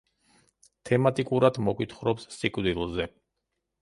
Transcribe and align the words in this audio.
თემატიკურად 0.89 1.59
მოგვითხრობს 1.67 2.27
სიკვდილზე. 2.39 3.11